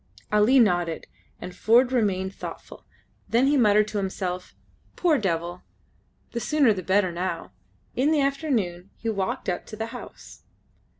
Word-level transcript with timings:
Ali 0.33 0.57
nodded, 0.57 1.05
and 1.39 1.55
Ford 1.55 1.91
remained 1.91 2.33
thoughtful; 2.33 2.85
then 3.29 3.45
he 3.45 3.55
muttered 3.55 3.87
to 3.89 3.99
himself, 3.99 4.55
"Poor 4.95 5.19
devil! 5.19 5.61
The 6.31 6.39
sooner 6.39 6.73
the 6.73 6.81
better 6.81 7.11
now." 7.11 7.51
In 7.95 8.09
the 8.09 8.19
afternoon 8.21 8.89
he 8.97 9.09
walked 9.09 9.47
up 9.47 9.67
to 9.67 9.75
the 9.75 9.85
house. 9.93 10.41